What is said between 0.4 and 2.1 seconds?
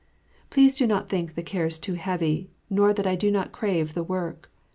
Please do not think the cares too